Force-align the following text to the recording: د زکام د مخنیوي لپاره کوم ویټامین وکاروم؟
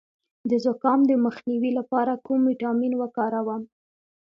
د 0.49 0.51
زکام 0.65 0.99
د 1.07 1.11
مخنیوي 1.25 1.71
لپاره 1.79 2.13
کوم 2.25 2.41
ویټامین 2.49 2.93
وکاروم؟ 2.97 3.61